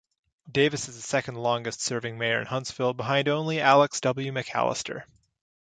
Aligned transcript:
Davis 0.51 0.89
is 0.89 0.95
the 0.95 1.01
second-longest 1.03 1.79
serving 1.79 2.17
mayor 2.17 2.41
of 2.41 2.47
Huntsville, 2.47 2.95
behind 2.95 3.27
only 3.29 3.61
Alex 3.61 3.99
W. 4.01 4.31
McAllister. 4.31 5.03